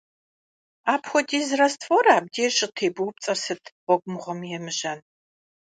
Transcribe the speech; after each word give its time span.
Апхуэдиз 0.93 1.47
раствор 1.59 2.05
абдей 2.17 2.49
щӀытебупцӀэр 2.55 3.37
сыт, 3.43 3.63
гъуэгу 3.85 4.07
мыгъуэм 4.11 4.39
емыжьэн?! 4.57 4.99